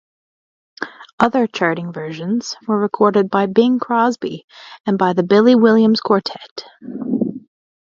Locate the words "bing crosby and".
3.45-4.97